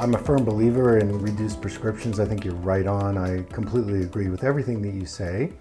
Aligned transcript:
I'm 0.00 0.14
a 0.14 0.18
firm 0.18 0.46
believer 0.46 0.96
in 0.96 1.20
reduced 1.20 1.60
prescriptions. 1.60 2.20
I 2.20 2.24
think 2.24 2.42
you're 2.42 2.54
right 2.54 2.86
on. 2.86 3.18
I 3.18 3.42
completely 3.52 4.00
agree 4.00 4.30
with 4.30 4.44
everything 4.44 4.80
that 4.80 4.94
you 4.94 5.04
say. 5.04 5.52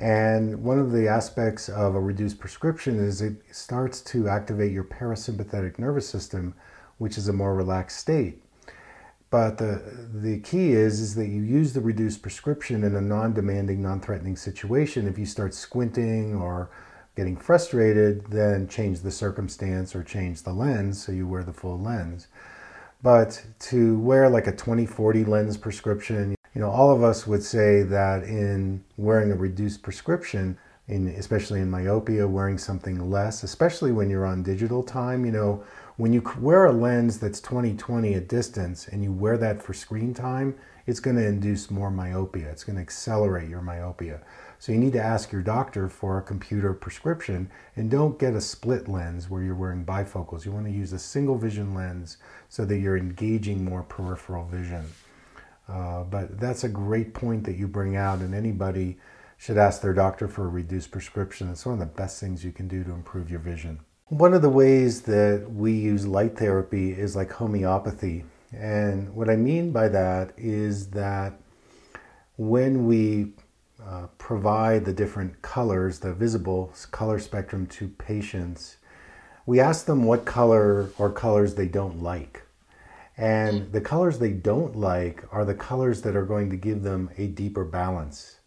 And 0.00 0.64
one 0.64 0.80
of 0.80 0.90
the 0.90 1.06
aspects 1.06 1.68
of 1.68 1.94
a 1.94 2.00
reduced 2.00 2.40
prescription 2.40 2.98
is 2.98 3.22
it 3.22 3.36
starts 3.52 4.00
to 4.00 4.28
activate 4.28 4.72
your 4.72 4.82
parasympathetic 4.82 5.78
nervous 5.78 6.08
system, 6.08 6.54
which 6.96 7.16
is 7.16 7.28
a 7.28 7.32
more 7.32 7.54
relaxed 7.54 8.00
state. 8.00 8.42
But 9.30 9.58
the, 9.58 9.80
the 10.12 10.40
key 10.40 10.72
is, 10.72 10.98
is 10.98 11.14
that 11.14 11.28
you 11.28 11.42
use 11.42 11.72
the 11.72 11.80
reduced 11.80 12.20
prescription 12.20 12.82
in 12.82 12.96
a 12.96 13.00
non 13.00 13.32
demanding, 13.32 13.80
non 13.80 14.00
threatening 14.00 14.34
situation. 14.34 15.06
If 15.06 15.20
you 15.20 15.26
start 15.26 15.54
squinting 15.54 16.34
or 16.34 16.68
getting 17.14 17.36
frustrated, 17.36 18.26
then 18.32 18.66
change 18.66 19.02
the 19.02 19.12
circumstance 19.12 19.94
or 19.94 20.02
change 20.02 20.42
the 20.42 20.52
lens 20.52 21.00
so 21.00 21.12
you 21.12 21.28
wear 21.28 21.44
the 21.44 21.52
full 21.52 21.78
lens. 21.78 22.26
But 23.02 23.44
to 23.60 23.98
wear 24.00 24.28
like 24.28 24.46
a 24.46 24.52
2040 24.52 25.24
lens 25.24 25.56
prescription, 25.56 26.34
you 26.54 26.60
know, 26.60 26.70
all 26.70 26.90
of 26.90 27.02
us 27.04 27.26
would 27.26 27.42
say 27.42 27.82
that 27.82 28.24
in 28.24 28.82
wearing 28.96 29.30
a 29.30 29.36
reduced 29.36 29.82
prescription, 29.82 30.58
in, 30.88 31.08
especially 31.08 31.60
in 31.60 31.70
myopia, 31.70 32.26
wearing 32.26 32.58
something 32.58 33.10
less, 33.10 33.42
especially 33.42 33.92
when 33.92 34.10
you're 34.10 34.26
on 34.26 34.42
digital 34.42 34.82
time, 34.82 35.24
you 35.24 35.32
know, 35.32 35.62
when 35.96 36.12
you 36.12 36.22
wear 36.40 36.66
a 36.66 36.72
lens 36.72 37.18
that's 37.18 37.40
20/20 37.40 38.16
at 38.16 38.28
distance 38.28 38.88
and 38.88 39.04
you 39.04 39.12
wear 39.12 39.36
that 39.36 39.62
for 39.62 39.74
screen 39.74 40.14
time, 40.14 40.54
it's 40.86 41.00
going 41.00 41.16
to 41.16 41.26
induce 41.26 41.70
more 41.70 41.90
myopia. 41.90 42.48
It's 42.50 42.64
going 42.64 42.76
to 42.76 42.82
accelerate 42.82 43.48
your 43.48 43.60
myopia. 43.60 44.20
So 44.60 44.72
you 44.72 44.78
need 44.78 44.92
to 44.94 45.02
ask 45.02 45.30
your 45.30 45.42
doctor 45.42 45.88
for 45.88 46.18
a 46.18 46.22
computer 46.22 46.74
prescription 46.74 47.48
and 47.76 47.90
don't 47.90 48.18
get 48.18 48.34
a 48.34 48.40
split 48.40 48.88
lens 48.88 49.30
where 49.30 49.42
you're 49.42 49.54
wearing 49.54 49.84
bifocals. 49.84 50.44
You 50.44 50.52
want 50.52 50.66
to 50.66 50.72
use 50.72 50.92
a 50.92 50.98
single 50.98 51.38
vision 51.38 51.74
lens 51.74 52.18
so 52.48 52.64
that 52.64 52.78
you're 52.78 52.96
engaging 52.96 53.64
more 53.64 53.84
peripheral 53.84 54.44
vision. 54.46 54.84
Uh, 55.68 56.02
but 56.04 56.40
that's 56.40 56.64
a 56.64 56.68
great 56.68 57.14
point 57.14 57.44
that 57.44 57.56
you 57.56 57.68
bring 57.68 57.94
out, 57.94 58.20
and 58.20 58.34
anybody 58.34 58.98
should 59.36 59.58
ask 59.58 59.80
their 59.80 59.92
doctor 59.92 60.26
for 60.26 60.46
a 60.46 60.48
reduced 60.48 60.90
prescription. 60.90 61.50
It's 61.50 61.66
one 61.66 61.74
of 61.74 61.80
the 61.80 61.86
best 61.86 62.18
things 62.18 62.44
you 62.44 62.52
can 62.52 62.66
do 62.66 62.82
to 62.82 62.90
improve 62.90 63.30
your 63.30 63.40
vision. 63.40 63.80
One 64.06 64.32
of 64.32 64.42
the 64.42 64.48
ways 64.48 65.02
that 65.02 65.46
we 65.48 65.72
use 65.72 66.06
light 66.06 66.36
therapy 66.36 66.92
is 66.92 67.14
like 67.14 67.30
homeopathy. 67.30 68.24
And 68.52 69.14
what 69.14 69.28
I 69.28 69.36
mean 69.36 69.70
by 69.70 69.88
that 69.88 70.32
is 70.38 70.88
that 70.90 71.38
when 72.38 72.86
we 72.86 73.32
uh, 73.84 74.06
provide 74.18 74.84
the 74.84 74.92
different 74.92 75.40
colors, 75.42 76.00
the 76.00 76.12
visible 76.12 76.72
color 76.90 77.18
spectrum 77.18 77.66
to 77.66 77.88
patients, 77.88 78.76
we 79.46 79.60
ask 79.60 79.86
them 79.86 80.04
what 80.04 80.24
color 80.24 80.90
or 80.98 81.10
colors 81.10 81.54
they 81.54 81.68
don't 81.68 82.02
like. 82.02 82.42
And 83.16 83.72
the 83.72 83.80
colors 83.80 84.18
they 84.18 84.30
don't 84.32 84.76
like 84.76 85.24
are 85.32 85.44
the 85.44 85.54
colors 85.54 86.02
that 86.02 86.14
are 86.14 86.24
going 86.24 86.50
to 86.50 86.56
give 86.56 86.82
them 86.82 87.10
a 87.16 87.26
deeper 87.26 87.64
balance. 87.64 88.38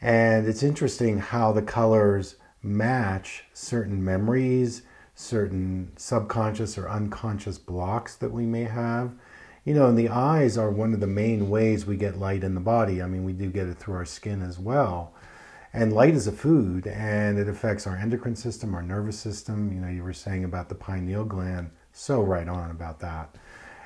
And 0.00 0.46
it's 0.46 0.62
interesting 0.62 1.18
how 1.18 1.52
the 1.52 1.62
colors 1.62 2.36
match 2.62 3.44
certain 3.52 4.04
memories, 4.04 4.82
certain 5.14 5.92
subconscious 5.96 6.78
or 6.78 6.88
unconscious 6.88 7.58
blocks 7.58 8.14
that 8.16 8.32
we 8.32 8.46
may 8.46 8.64
have. 8.64 9.12
You 9.64 9.74
know, 9.74 9.86
and 9.86 9.96
the 9.96 10.08
eyes 10.08 10.58
are 10.58 10.70
one 10.70 10.92
of 10.92 10.98
the 10.98 11.06
main 11.06 11.48
ways 11.48 11.86
we 11.86 11.96
get 11.96 12.18
light 12.18 12.42
in 12.42 12.54
the 12.54 12.60
body. 12.60 13.00
I 13.00 13.06
mean, 13.06 13.24
we 13.24 13.32
do 13.32 13.48
get 13.48 13.68
it 13.68 13.78
through 13.78 13.94
our 13.94 14.04
skin 14.04 14.42
as 14.42 14.58
well. 14.58 15.14
And 15.72 15.92
light 15.92 16.14
is 16.14 16.26
a 16.26 16.32
food 16.32 16.86
and 16.88 17.38
it 17.38 17.48
affects 17.48 17.86
our 17.86 17.96
endocrine 17.96 18.34
system, 18.34 18.74
our 18.74 18.82
nervous 18.82 19.18
system. 19.18 19.72
You 19.72 19.80
know, 19.80 19.88
you 19.88 20.02
were 20.02 20.12
saying 20.12 20.44
about 20.44 20.68
the 20.68 20.74
pineal 20.74 21.24
gland, 21.24 21.70
so 21.92 22.20
right 22.22 22.48
on 22.48 22.72
about 22.72 22.98
that. 23.00 23.36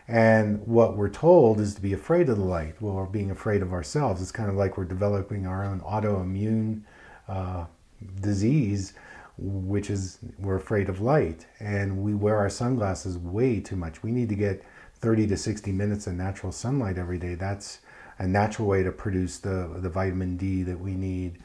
And 0.09 0.66
what 0.66 0.97
we're 0.97 1.10
told 1.10 1.60
is 1.60 1.75
to 1.75 1.82
be 1.82 1.92
afraid 1.92 2.28
of 2.31 2.38
the 2.38 2.44
light. 2.44 2.81
Well, 2.81 2.94
we're 2.94 3.06
being 3.06 3.31
afraid 3.31 3.60
of 3.60 3.72
ourselves. 3.72 4.22
It's 4.22 4.32
kind 4.32 4.48
of 4.48 4.56
like 4.56 4.78
we're 4.78 4.84
developing 4.84 5.47
our 5.47 5.62
own 5.62 5.81
autoimmune 5.81 6.82
uh, 7.28 7.66
disease, 8.22 8.94
which 9.36 9.91
is 9.91 10.20
we're 10.38 10.56
afraid 10.56 10.88
of 10.88 11.03
light. 11.03 11.47
And 11.60 12.03
we 12.03 12.15
wear 12.15 12.38
our 12.38 12.48
sunglasses 12.48 13.19
way 13.19 13.60
too 13.60 13.76
much. 13.76 14.03
We 14.03 14.10
need 14.10 14.31
to 14.31 14.36
get 14.36 14.65
30 15.01 15.27
to 15.29 15.37
60 15.37 15.73
minutes 15.73 16.07
of 16.07 16.15
natural 16.15 16.53
sunlight 16.53 16.99
every 16.99 17.19
day. 17.19 17.34
That's 17.34 17.81
a 18.19 18.27
natural 18.27 18.69
way 18.69 18.83
to 18.83 18.93
produce 18.93 19.39
the, 19.39 19.71
the 19.77 19.91
vitamin 19.91 20.37
D 20.37 20.62
that 20.62 20.81
we 20.81 20.95
need. 20.95 21.39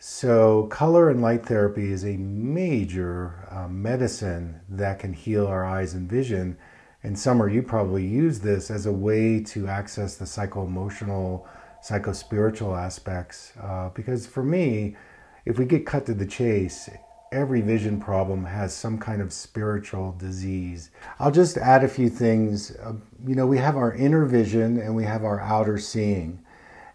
So, 0.00 0.68
color 0.68 1.10
and 1.10 1.20
light 1.20 1.44
therapy 1.44 1.90
is 1.90 2.04
a 2.04 2.16
major 2.16 3.48
uh, 3.50 3.66
medicine 3.66 4.60
that 4.68 5.00
can 5.00 5.12
heal 5.12 5.46
our 5.48 5.64
eyes 5.64 5.94
and 5.94 6.08
vision. 6.08 6.56
And 7.02 7.18
summer, 7.18 7.48
you 7.48 7.62
probably 7.62 8.06
use 8.06 8.38
this 8.38 8.70
as 8.70 8.86
a 8.86 8.92
way 8.92 9.42
to 9.44 9.66
access 9.66 10.14
the 10.14 10.26
psycho 10.26 10.64
emotional, 10.64 11.48
psycho 11.82 12.12
spiritual 12.12 12.76
aspects. 12.76 13.52
Uh, 13.60 13.88
because 13.88 14.24
for 14.24 14.44
me, 14.44 14.96
if 15.44 15.58
we 15.58 15.64
get 15.64 15.84
cut 15.84 16.06
to 16.06 16.14
the 16.14 16.26
chase, 16.26 16.88
every 17.32 17.60
vision 17.60 18.00
problem 18.00 18.44
has 18.44 18.74
some 18.74 18.98
kind 18.98 19.20
of 19.20 19.32
spiritual 19.32 20.12
disease. 20.18 20.90
I'll 21.18 21.30
just 21.30 21.56
add 21.56 21.84
a 21.84 21.88
few 21.88 22.08
things. 22.08 22.76
Uh, 22.76 22.94
you 23.26 23.34
know, 23.34 23.46
we 23.46 23.58
have 23.58 23.76
our 23.76 23.92
inner 23.94 24.24
vision 24.24 24.78
and 24.78 24.94
we 24.94 25.04
have 25.04 25.24
our 25.24 25.40
outer 25.40 25.78
seeing. 25.78 26.40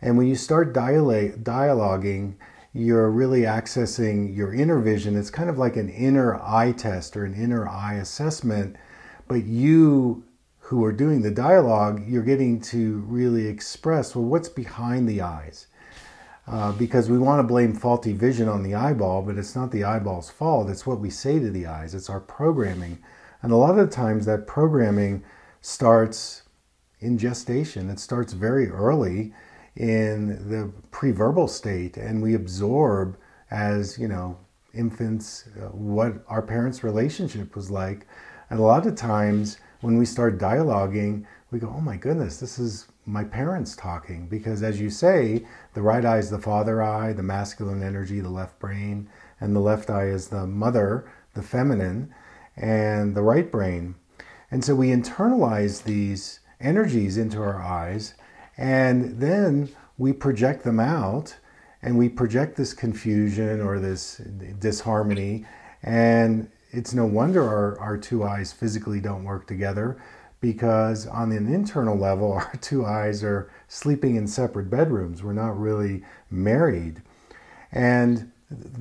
And 0.02 0.18
when 0.18 0.28
you 0.28 0.36
start 0.36 0.74
dialogue, 0.74 1.44
dialoguing, 1.44 2.36
you're 2.74 3.10
really 3.10 3.42
accessing 3.42 4.36
your 4.36 4.54
inner 4.54 4.80
vision. 4.80 5.16
It's 5.16 5.30
kind 5.30 5.50
of 5.50 5.58
like 5.58 5.78
an 5.78 5.90
inner 5.90 6.36
eye 6.42 6.72
test 6.72 7.16
or 7.16 7.24
an 7.24 7.36
inner 7.36 7.68
eye 7.68 7.96
assessment. 7.96 8.76
But 9.28 9.46
you 9.46 10.24
who 10.60 10.84
are 10.84 10.92
doing 10.92 11.22
the 11.22 11.32
dialogue, 11.32 12.04
you're 12.08 12.24
getting 12.24 12.60
to 12.62 13.00
really 13.08 13.48
express 13.48 14.16
well, 14.16 14.26
what's 14.26 14.50
behind 14.50 15.08
the 15.08 15.22
eyes? 15.22 15.68
Uh, 16.46 16.74
because 16.74 17.10
we 17.10 17.18
want 17.18 17.40
to 17.40 17.48
blame 17.48 17.74
faulty 17.74 18.12
vision 18.12 18.50
on 18.50 18.64
the 18.64 18.76
eyeball, 18.76 19.22
but 19.22 19.38
it's 19.38 19.56
not 19.56 19.72
the 19.72 19.86
eyeball's 19.86 20.30
fault. 20.30 20.70
It's 20.70 20.86
what 20.86 21.00
we 21.00 21.10
say 21.10 21.40
to 21.40 21.50
the 21.50 21.66
eyes, 21.66 21.96
it's 21.96 22.10
our 22.10 22.20
programming. 22.20 23.00
And 23.42 23.54
a 23.54 23.56
lot 23.58 23.80
of 23.80 23.90
times 23.90 24.26
that 24.26 24.46
programming 24.46 25.24
starts 25.62 26.44
in 27.00 27.18
gestation, 27.18 27.90
it 27.90 28.00
starts 28.00 28.34
very 28.34 28.70
early 28.70 29.34
in 29.78 30.50
the 30.50 30.72
pre-verbal 30.92 31.48
state, 31.48 31.96
and 31.96 32.22
we 32.22 32.36
absorb 32.36 33.18
as, 33.50 33.98
you 33.98 34.08
know, 34.10 34.38
infants 34.74 35.46
uh, 35.58 35.68
what 35.68 36.26
our 36.28 36.42
parents' 36.42 36.84
relationship 36.84 37.56
was 37.56 37.72
like. 37.72 38.06
And 38.50 38.60
a 38.60 38.64
lot 38.64 38.86
of 38.86 38.96
times 38.96 39.60
when 39.82 39.98
we 39.98 40.06
start 40.06 40.40
dialoguing, 40.40 41.26
we 41.52 41.60
go, 41.60 41.74
oh 41.76 41.82
my 41.82 41.96
goodness, 41.96 42.40
this 42.40 42.60
is 42.60 42.88
my 43.06 43.24
parents 43.24 43.76
talking. 43.76 44.28
Because 44.28 44.64
as 44.64 44.80
you 44.80 44.90
say, 44.90 45.46
the 45.74 45.82
right 45.82 46.06
eye 46.06 46.20
is 46.20 46.30
the 46.30 46.40
father 46.40 46.82
eye, 46.82 47.14
the 47.14 47.24
masculine 47.24 47.84
energy, 47.84 48.20
the 48.20 48.30
left 48.30 48.60
brain, 48.60 49.10
and 49.40 49.56
the 49.56 49.60
left 49.60 49.90
eye 49.90 50.08
is 50.08 50.30
the 50.30 50.48
mother, 50.48 51.10
the 51.34 51.44
feminine, 51.44 52.14
and 52.56 53.16
the 53.16 53.22
right 53.22 53.52
brain. 53.52 53.96
And 54.52 54.64
so 54.64 54.76
we 54.76 54.90
internalize 54.90 55.84
these 55.84 56.40
energies 56.60 57.18
into 57.18 57.42
our 57.42 57.62
eyes, 57.62 58.14
and 58.58 59.20
then 59.20 59.70
we 59.98 60.14
project 60.14 60.64
them 60.64 60.80
out, 60.80 61.36
and 61.82 61.98
we 61.98 62.08
project 62.08 62.56
this 62.56 62.74
confusion 62.74 63.60
or 63.60 63.80
this 63.80 64.22
disharmony. 64.60 65.46
And 65.82 66.50
it's 66.72 66.94
no 66.94 67.06
wonder 67.06 67.44
our, 67.44 67.80
our 67.80 67.98
two 67.98 68.24
eyes 68.24 68.54
physically 68.54 69.02
don't 69.02 69.26
work 69.26 69.48
together 69.48 70.00
because 70.44 71.08
on 71.08 71.32
an 71.32 71.52
internal 71.52 71.98
level, 71.98 72.34
our 72.34 72.54
two 72.60 72.86
eyes 72.86 73.24
are 73.24 73.50
sleeping 73.70 74.18
in 74.18 74.28
separate 74.28 74.70
bedrooms. 74.70 75.24
We're 75.24 75.34
not 75.34 75.58
really 75.58 76.04
married. 76.30 77.02
And 77.72 78.30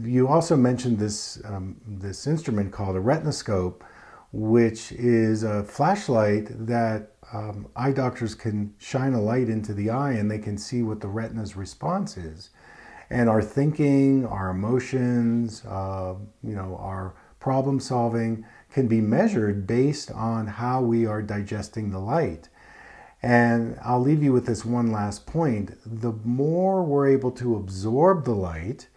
you 0.02 0.26
also 0.26 0.56
mentioned 0.56 0.98
this, 0.98 1.40
um, 1.44 1.80
this 1.86 2.26
instrument 2.26 2.72
called 2.72 2.96
a 2.96 3.00
retinoscope, 3.00 3.80
which 4.32 4.90
is 4.92 5.44
a 5.44 5.62
flashlight 5.62 6.48
that 6.66 7.12
um, 7.32 7.68
eye 7.76 7.92
doctors 7.92 8.34
can 8.34 8.74
shine 8.78 9.14
a 9.14 9.20
light 9.20 9.48
into 9.48 9.72
the 9.72 9.88
eye 9.88 10.12
and 10.12 10.28
they 10.30 10.40
can 10.40 10.58
see 10.58 10.82
what 10.82 11.00
the 11.00 11.08
retina's 11.08 11.56
response 11.56 12.16
is. 12.16 12.50
And 13.08 13.28
our 13.28 13.40
thinking, 13.40 14.26
our 14.26 14.50
emotions, 14.50 15.64
uh, 15.64 16.14
you 16.42 16.56
know, 16.56 16.76
our 16.80 17.14
problem 17.38 17.78
solving 17.78 18.44
can 18.72 18.88
be 18.88 19.00
measured 19.00 19.66
based 19.66 20.10
on 20.10 20.46
how 20.46 20.80
we 20.80 21.06
are 21.06 21.22
digesting 21.22 21.90
the 21.90 21.98
light. 21.98 22.48
And 23.22 23.78
I'll 23.84 24.00
leave 24.00 24.22
you 24.22 24.32
with 24.32 24.46
this 24.46 24.64
one 24.64 24.90
last 24.90 25.26
point. 25.26 25.78
The 25.86 26.12
more 26.24 26.82
we're 26.82 27.08
able 27.08 27.30
to 27.32 27.56
absorb 27.56 28.24
the 28.24 28.34
light, 28.34 28.88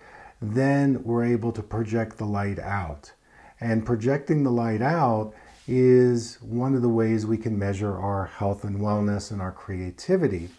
then 0.41 1.03
we're 1.03 1.25
able 1.25 1.51
to 1.51 1.61
project 1.61 2.17
the 2.17 2.25
light 2.25 2.57
out. 2.57 3.13
And 3.59 3.85
projecting 3.85 4.43
the 4.43 4.51
light 4.51 4.81
out 4.81 5.33
is 5.67 6.41
one 6.41 6.75
of 6.75 6.81
the 6.81 6.89
ways 6.89 7.25
we 7.25 7.37
can 7.37 7.57
measure 7.57 7.97
our 7.97 8.25
health 8.25 8.63
and 8.63 8.79
wellness 8.79 9.31
and 9.31 9.41
our 9.41 9.51
creativity. 9.51 10.49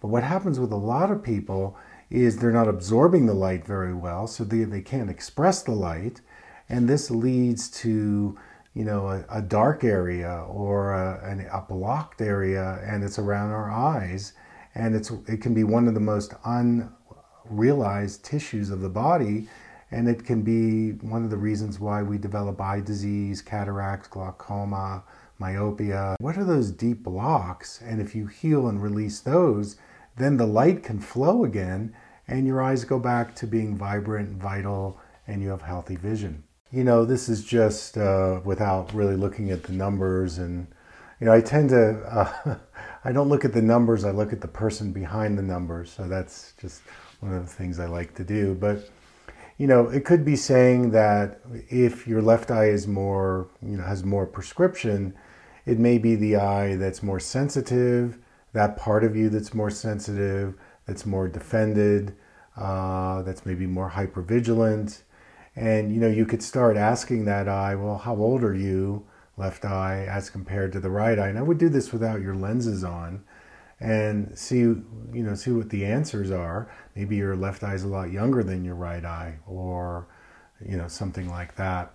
But 0.00 0.08
what 0.08 0.22
happens 0.22 0.58
with 0.58 0.72
a 0.72 0.76
lot 0.76 1.10
of 1.10 1.22
people 1.22 1.76
is 2.10 2.36
they're 2.36 2.50
not 2.50 2.68
absorbing 2.68 3.26
the 3.26 3.34
light 3.34 3.64
very 3.64 3.94
well, 3.94 4.26
so 4.26 4.44
they, 4.44 4.64
they 4.64 4.82
can't 4.82 5.08
express 5.08 5.62
the 5.62 5.72
light. 5.72 6.20
And 6.68 6.88
this 6.88 7.10
leads 7.10 7.70
to, 7.82 8.38
you 8.74 8.84
know, 8.84 9.08
a, 9.08 9.24
a 9.38 9.42
dark 9.42 9.84
area 9.84 10.44
or 10.48 10.92
a, 10.92 11.48
a 11.52 11.60
blocked 11.68 12.20
area, 12.20 12.80
and 12.84 13.04
it's 13.04 13.18
around 13.18 13.50
our 13.50 13.70
eyes. 13.70 14.32
And 14.74 14.94
it's, 14.94 15.10
it 15.28 15.42
can 15.42 15.52
be 15.52 15.64
one 15.64 15.86
of 15.86 15.94
the 15.94 16.00
most 16.00 16.34
unrealized 16.44 18.24
tissues 18.24 18.70
of 18.70 18.80
the 18.80 18.88
body 18.88 19.48
and 19.92 20.08
it 20.08 20.24
can 20.24 20.42
be 20.42 20.92
one 21.06 21.22
of 21.22 21.30
the 21.30 21.36
reasons 21.36 21.78
why 21.78 22.02
we 22.02 22.16
develop 22.16 22.60
eye 22.60 22.80
disease, 22.80 23.42
cataracts, 23.42 24.08
glaucoma, 24.08 25.04
myopia. 25.38 26.16
What 26.18 26.38
are 26.38 26.44
those 26.44 26.70
deep 26.70 27.02
blocks? 27.02 27.80
And 27.82 28.00
if 28.00 28.14
you 28.14 28.26
heal 28.26 28.68
and 28.68 28.82
release 28.82 29.20
those, 29.20 29.76
then 30.16 30.38
the 30.38 30.46
light 30.46 30.82
can 30.82 30.98
flow 30.98 31.44
again 31.44 31.94
and 32.26 32.46
your 32.46 32.62
eyes 32.62 32.84
go 32.84 32.98
back 32.98 33.34
to 33.36 33.46
being 33.46 33.76
vibrant, 33.76 34.30
vital, 34.30 34.98
and 35.26 35.42
you 35.42 35.50
have 35.50 35.62
healthy 35.62 35.96
vision. 35.96 36.44
You 36.72 36.84
know, 36.84 37.04
this 37.04 37.28
is 37.28 37.44
just 37.44 37.98
uh, 37.98 38.40
without 38.44 38.94
really 38.94 39.14
looking 39.14 39.50
at 39.50 39.62
the 39.62 39.74
numbers. 39.74 40.38
And, 40.38 40.66
you 41.20 41.26
know, 41.26 41.32
I 41.34 41.42
tend 41.42 41.68
to, 41.68 41.98
uh, 42.04 42.56
I 43.04 43.12
don't 43.12 43.28
look 43.28 43.44
at 43.44 43.52
the 43.52 43.60
numbers, 43.60 44.06
I 44.06 44.10
look 44.10 44.32
at 44.32 44.40
the 44.40 44.48
person 44.48 44.90
behind 44.90 45.36
the 45.36 45.42
numbers. 45.42 45.92
So 45.92 46.08
that's 46.08 46.54
just 46.58 46.80
one 47.20 47.34
of 47.34 47.42
the 47.42 47.52
things 47.52 47.78
I 47.78 47.84
like 47.84 48.14
to 48.14 48.24
do. 48.24 48.54
But, 48.54 48.88
you 49.58 49.66
know, 49.66 49.88
it 49.88 50.06
could 50.06 50.24
be 50.24 50.34
saying 50.34 50.92
that 50.92 51.40
if 51.68 52.08
your 52.08 52.22
left 52.22 52.50
eye 52.50 52.70
is 52.70 52.88
more, 52.88 53.48
you 53.60 53.76
know, 53.76 53.84
has 53.84 54.02
more 54.02 54.26
prescription, 54.26 55.12
it 55.66 55.78
may 55.78 55.98
be 55.98 56.14
the 56.14 56.36
eye 56.36 56.76
that's 56.76 57.02
more 57.02 57.20
sensitive, 57.20 58.16
that 58.54 58.78
part 58.78 59.04
of 59.04 59.14
you 59.14 59.28
that's 59.28 59.52
more 59.52 59.70
sensitive, 59.70 60.54
that's 60.86 61.04
more 61.04 61.28
defended, 61.28 62.16
uh, 62.56 63.20
that's 63.22 63.44
maybe 63.44 63.66
more 63.66 63.90
hypervigilant. 63.90 65.02
And, 65.54 65.92
you 65.92 66.00
know, 66.00 66.08
you 66.08 66.24
could 66.24 66.42
start 66.42 66.76
asking 66.76 67.26
that 67.26 67.48
eye, 67.48 67.74
well, 67.74 67.98
how 67.98 68.16
old 68.16 68.42
are 68.42 68.54
you, 68.54 69.06
left 69.36 69.64
eye, 69.64 70.06
as 70.08 70.30
compared 70.30 70.72
to 70.72 70.80
the 70.80 70.90
right 70.90 71.18
eye? 71.18 71.28
And 71.28 71.38
I 71.38 71.42
would 71.42 71.58
do 71.58 71.68
this 71.68 71.92
without 71.92 72.20
your 72.20 72.34
lenses 72.34 72.84
on 72.84 73.24
and 73.82 74.38
see 74.38 74.58
you 74.58 74.84
know 75.12 75.34
see 75.34 75.50
what 75.50 75.68
the 75.70 75.84
answers 75.84 76.30
are. 76.30 76.70
Maybe 76.94 77.16
your 77.16 77.34
left 77.34 77.64
eye 77.64 77.74
is 77.74 77.82
a 77.82 77.88
lot 77.88 78.12
younger 78.12 78.42
than 78.44 78.64
your 78.64 78.76
right 78.76 79.04
eye 79.04 79.38
or 79.46 80.06
you 80.64 80.76
know 80.76 80.88
something 80.88 81.28
like 81.28 81.56
that. 81.56 81.92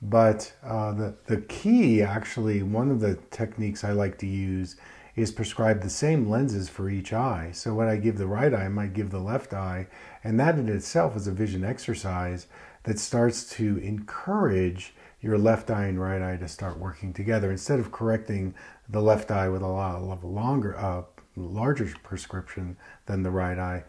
But 0.00 0.52
uh, 0.62 0.92
the, 0.92 1.14
the 1.26 1.42
key 1.42 2.02
actually 2.02 2.62
one 2.62 2.90
of 2.90 3.00
the 3.00 3.16
techniques 3.30 3.84
i 3.84 3.92
like 3.92 4.18
to 4.18 4.26
use 4.26 4.76
is 5.14 5.30
prescribe 5.30 5.80
the 5.80 5.90
same 5.90 6.28
lenses 6.28 6.68
for 6.68 6.88
each 6.88 7.12
eye. 7.12 7.50
So 7.52 7.74
what 7.74 7.88
i 7.88 7.96
give 7.96 8.16
the 8.16 8.26
right 8.26 8.52
eye 8.54 8.64
i 8.64 8.68
might 8.68 8.94
give 8.94 9.10
the 9.10 9.20
left 9.20 9.52
eye. 9.52 9.88
And 10.24 10.40
that 10.40 10.58
in 10.58 10.68
itself 10.70 11.16
is 11.16 11.26
a 11.26 11.32
vision 11.32 11.64
exercise 11.64 12.46
that 12.86 12.98
starts 13.00 13.44
to 13.50 13.78
encourage 13.78 14.94
your 15.20 15.36
left 15.36 15.70
eye 15.70 15.86
and 15.86 16.00
right 16.00 16.22
eye 16.22 16.36
to 16.36 16.48
start 16.48 16.78
working 16.78 17.12
together 17.12 17.50
instead 17.50 17.80
of 17.80 17.90
correcting 17.90 18.54
the 18.88 19.02
left 19.02 19.30
eye 19.30 19.48
with 19.48 19.60
a 19.60 19.66
lot 19.66 19.96
of 19.96 20.24
longer 20.24 20.76
uh, 20.78 21.02
larger 21.36 21.92
prescription 22.02 22.76
than 23.06 23.22
the 23.22 23.30
right 23.30 23.58
eye, 23.58 23.84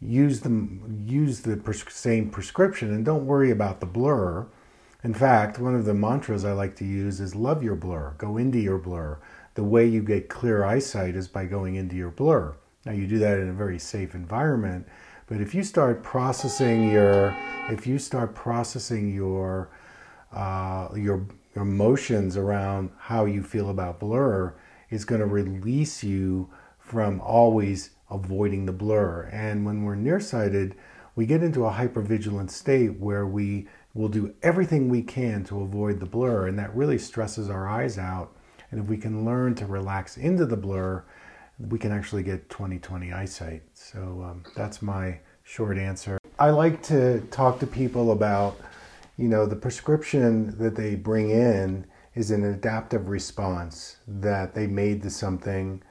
use 0.00 0.40
them 0.40 1.04
use 1.06 1.40
the 1.40 1.56
pres- 1.56 1.92
same 1.94 2.28
prescription 2.28 2.92
and 2.92 3.04
don't 3.04 3.26
worry 3.26 3.50
about 3.50 3.80
the 3.80 3.86
blur. 3.86 4.46
In 5.04 5.14
fact, 5.14 5.58
one 5.58 5.74
of 5.74 5.84
the 5.84 5.94
mantras 5.94 6.44
I 6.44 6.52
like 6.52 6.74
to 6.76 6.84
use 6.84 7.20
is 7.20 7.34
love 7.36 7.62
your 7.62 7.76
blur, 7.76 8.14
go 8.18 8.36
into 8.36 8.58
your 8.58 8.78
blur. 8.78 9.18
The 9.54 9.64
way 9.64 9.86
you 9.86 10.02
get 10.02 10.28
clear 10.28 10.64
eyesight 10.64 11.14
is 11.14 11.28
by 11.28 11.44
going 11.44 11.76
into 11.76 11.94
your 11.94 12.10
blur. 12.10 12.56
Now 12.84 12.92
you 12.92 13.06
do 13.06 13.18
that 13.18 13.38
in 13.38 13.48
a 13.48 13.52
very 13.52 13.78
safe 13.78 14.14
environment, 14.14 14.88
but 15.26 15.40
if 15.40 15.54
you 15.54 15.62
start 15.62 16.02
processing 16.02 16.90
your 16.90 17.36
if 17.70 17.86
you 17.86 17.98
start 17.98 18.34
processing 18.34 19.14
your 19.14 19.70
uh, 20.32 20.88
your 20.94 21.26
emotions 21.56 22.36
around 22.36 22.90
how 22.98 23.24
you 23.24 23.42
feel 23.42 23.70
about 23.70 24.00
blur, 24.00 24.54
it's 24.90 25.04
going 25.04 25.20
to 25.20 25.26
release 25.26 26.02
you 26.02 26.50
from 26.78 27.20
always 27.20 27.90
avoiding 28.10 28.66
the 28.66 28.72
blur. 28.72 29.28
And 29.32 29.64
when 29.64 29.84
we're 29.84 29.94
nearsighted, 29.94 30.74
we 31.14 31.26
get 31.26 31.42
into 31.42 31.64
a 31.64 31.72
hypervigilant 31.72 32.50
state 32.50 32.98
where 32.98 33.26
we 33.26 33.68
will 33.94 34.08
do 34.08 34.34
everything 34.42 34.88
we 34.88 35.02
can 35.02 35.44
to 35.44 35.62
avoid 35.62 36.00
the 36.00 36.06
blur, 36.06 36.48
and 36.48 36.58
that 36.58 36.74
really 36.74 36.98
stresses 36.98 37.48
our 37.48 37.68
eyes 37.68 37.96
out. 37.96 38.36
And 38.70 38.80
if 38.82 38.88
we 38.88 38.96
can 38.96 39.24
learn 39.24 39.54
to 39.56 39.66
relax 39.66 40.16
into 40.16 40.44
the 40.44 40.56
blur, 40.56 41.04
we 41.58 41.78
can 41.78 41.92
actually 41.92 42.22
get 42.22 42.48
20/20 42.48 43.14
eyesight. 43.14 43.62
So 43.74 43.98
um, 44.24 44.44
that's 44.56 44.82
my 44.82 45.18
short 45.44 45.78
answer. 45.78 46.18
I 46.38 46.50
like 46.50 46.82
to 46.84 47.20
talk 47.30 47.60
to 47.60 47.66
people 47.66 48.10
about, 48.10 48.58
you 49.16 49.28
know, 49.28 49.46
the 49.46 49.56
prescription 49.56 50.58
that 50.58 50.74
they 50.74 50.96
bring 50.96 51.30
in 51.30 51.86
is 52.14 52.30
an 52.30 52.44
adaptive 52.44 53.08
response 53.08 53.96
that 54.06 54.54
they 54.54 54.66
made 54.66 55.02
to 55.02 55.10
something 55.10 55.82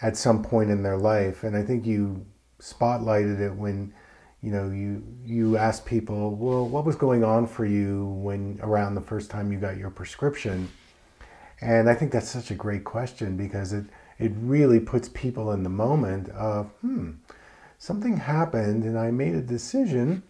at 0.00 0.16
some 0.16 0.42
point 0.42 0.70
in 0.70 0.82
their 0.82 0.96
life. 0.96 1.42
And 1.44 1.56
I 1.56 1.62
think 1.62 1.86
you 1.86 2.24
spotlighted 2.60 3.40
it 3.40 3.54
when 3.54 3.92
you 4.42 4.50
know 4.52 4.70
you 4.70 5.02
you 5.24 5.56
asked 5.56 5.84
people, 5.86 6.34
well, 6.36 6.66
what 6.66 6.84
was 6.84 6.96
going 6.96 7.24
on 7.24 7.46
for 7.46 7.64
you 7.64 8.06
when 8.06 8.58
around 8.62 8.94
the 8.94 9.00
first 9.00 9.30
time 9.30 9.52
you 9.52 9.58
got 9.58 9.76
your 9.76 9.90
prescription? 9.90 10.68
And 11.60 11.90
I 11.90 11.94
think 11.94 12.12
that's 12.12 12.28
such 12.28 12.50
a 12.50 12.54
great 12.54 12.84
question 12.84 13.36
because 13.36 13.72
it 13.72 13.84
it 14.18 14.32
really 14.36 14.80
puts 14.80 15.08
people 15.08 15.52
in 15.52 15.62
the 15.62 15.68
moment 15.68 16.28
of 16.30 16.66
hmm 16.80 17.12
something 17.78 18.16
happened 18.16 18.84
and 18.84 18.98
I 18.98 19.10
made 19.10 19.34
a 19.34 19.40
decision. 19.40 20.24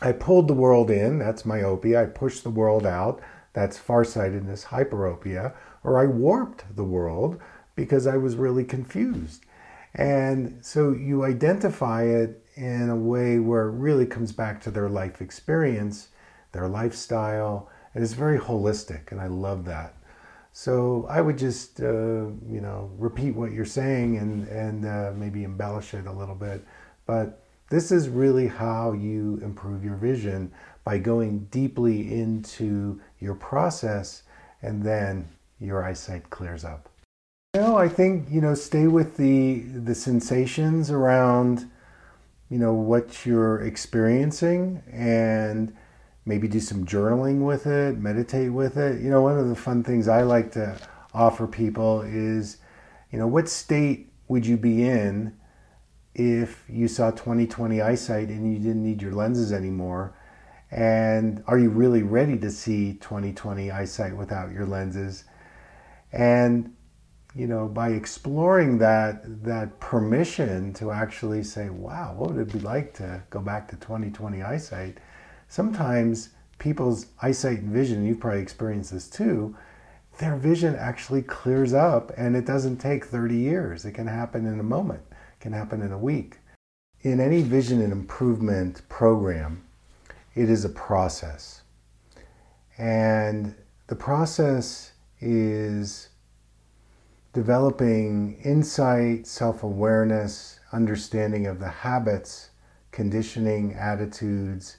I 0.00 0.12
pulled 0.12 0.48
the 0.48 0.54
world 0.54 0.90
in, 0.90 1.20
that's 1.20 1.46
myopia. 1.46 2.02
I 2.02 2.06
pushed 2.06 2.42
the 2.42 2.50
world 2.50 2.84
out, 2.84 3.20
that's 3.52 3.78
farsightedness, 3.78 4.64
hyperopia. 4.64 5.54
Or 5.84 6.00
I 6.00 6.06
warped 6.06 6.74
the 6.74 6.84
world, 6.84 7.40
because 7.74 8.06
I 8.06 8.16
was 8.16 8.36
really 8.36 8.64
confused. 8.64 9.44
And 9.94 10.58
so 10.64 10.92
you 10.92 11.24
identify 11.24 12.04
it 12.04 12.44
in 12.54 12.88
a 12.88 12.96
way 12.96 13.38
where 13.38 13.68
it 13.68 13.72
really 13.72 14.06
comes 14.06 14.32
back 14.32 14.60
to 14.62 14.70
their 14.70 14.88
life 14.88 15.20
experience, 15.20 16.08
their 16.52 16.68
lifestyle, 16.68 17.70
and 17.94 18.02
it's 18.02 18.14
very 18.14 18.38
holistic, 18.38 19.10
and 19.10 19.20
I 19.20 19.26
love 19.26 19.64
that. 19.66 19.94
So 20.52 21.06
I 21.08 21.20
would 21.20 21.38
just, 21.38 21.80
uh, 21.80 22.26
you 22.46 22.60
know, 22.60 22.90
repeat 22.98 23.34
what 23.34 23.52
you're 23.52 23.64
saying 23.64 24.18
and 24.18 24.46
and 24.48 24.84
uh, 24.84 25.12
maybe 25.16 25.44
embellish 25.44 25.94
it 25.94 26.06
a 26.06 26.12
little 26.12 26.34
bit. 26.34 26.64
But 27.06 27.42
this 27.70 27.90
is 27.90 28.08
really 28.08 28.48
how 28.48 28.92
you 28.92 29.40
improve 29.42 29.82
your 29.82 29.96
vision 29.96 30.52
by 30.84 30.98
going 30.98 31.46
deeply 31.50 32.12
into 32.12 33.00
your 33.18 33.34
process, 33.34 34.24
and 34.60 34.82
then 34.82 35.28
your 35.58 35.82
eyesight 35.82 36.28
clears 36.28 36.64
up. 36.64 36.90
No, 37.54 37.76
I 37.76 37.88
think 37.88 38.28
you 38.30 38.42
know 38.42 38.54
stay 38.54 38.86
with 38.86 39.16
the 39.16 39.60
the 39.60 39.94
sensations 39.94 40.90
around 40.90 41.70
you 42.50 42.58
know 42.58 42.74
what 42.74 43.24
you're 43.24 43.62
experiencing 43.62 44.82
and 44.92 45.74
maybe 46.24 46.48
do 46.48 46.60
some 46.60 46.86
journaling 46.86 47.44
with 47.44 47.66
it, 47.66 47.98
meditate 47.98 48.52
with 48.52 48.76
it. 48.76 49.00
You 49.00 49.10
know, 49.10 49.22
one 49.22 49.38
of 49.38 49.48
the 49.48 49.56
fun 49.56 49.82
things 49.82 50.08
I 50.08 50.22
like 50.22 50.52
to 50.52 50.78
offer 51.14 51.46
people 51.46 52.02
is 52.02 52.58
you 53.10 53.18
know 53.18 53.26
what 53.26 53.48
state 53.48 54.10
would 54.28 54.46
you 54.46 54.56
be 54.56 54.88
in 54.88 55.36
if 56.14 56.64
you 56.68 56.88
saw 56.88 57.10
20/20 57.10 57.82
eyesight 57.82 58.28
and 58.28 58.52
you 58.52 58.58
didn't 58.58 58.82
need 58.82 59.02
your 59.02 59.12
lenses 59.12 59.52
anymore? 59.52 60.14
And 60.70 61.44
are 61.46 61.58
you 61.58 61.68
really 61.68 62.02
ready 62.02 62.38
to 62.38 62.50
see 62.50 62.98
20/20 63.00 63.70
eyesight 63.70 64.16
without 64.16 64.52
your 64.52 64.66
lenses? 64.66 65.24
And 66.12 66.74
you 67.34 67.46
know, 67.46 67.66
by 67.66 67.90
exploring 67.90 68.78
that 68.78 69.44
that 69.44 69.80
permission 69.80 70.72
to 70.74 70.90
actually 70.90 71.42
say, 71.42 71.70
"Wow, 71.70 72.14
what 72.16 72.30
would 72.32 72.48
it 72.48 72.52
be 72.52 72.60
like 72.60 72.92
to 72.94 73.22
go 73.30 73.40
back 73.40 73.68
to 73.68 73.76
20/20 73.76 74.42
eyesight?" 74.42 74.98
Sometimes 75.52 76.30
people's 76.58 77.08
eyesight 77.20 77.58
and 77.58 77.68
vision, 77.68 78.06
you've 78.06 78.20
probably 78.20 78.40
experienced 78.40 78.90
this 78.90 79.06
too, 79.06 79.54
their 80.16 80.34
vision 80.34 80.74
actually 80.74 81.20
clears 81.20 81.74
up 81.74 82.10
and 82.16 82.34
it 82.34 82.46
doesn't 82.46 82.78
take 82.78 83.04
30 83.04 83.36
years. 83.36 83.84
It 83.84 83.92
can 83.92 84.06
happen 84.06 84.46
in 84.46 84.58
a 84.58 84.62
moment, 84.62 85.02
it 85.10 85.40
can 85.40 85.52
happen 85.52 85.82
in 85.82 85.92
a 85.92 85.98
week. 85.98 86.38
In 87.02 87.20
any 87.20 87.42
vision 87.42 87.82
and 87.82 87.92
improvement 87.92 88.80
program, 88.88 89.62
it 90.34 90.48
is 90.48 90.64
a 90.64 90.70
process. 90.70 91.60
And 92.78 93.54
the 93.88 93.96
process 93.96 94.92
is 95.20 96.08
developing 97.34 98.40
insight, 98.42 99.26
self 99.26 99.62
awareness, 99.62 100.60
understanding 100.72 101.46
of 101.46 101.58
the 101.58 101.68
habits, 101.68 102.48
conditioning, 102.90 103.74
attitudes 103.74 104.78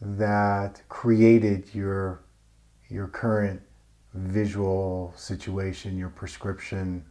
that 0.00 0.82
created 0.88 1.74
your, 1.74 2.22
your 2.88 3.08
current 3.08 3.60
visual 4.14 5.12
situation, 5.16 5.98
your 5.98 6.08
prescription. 6.08 7.04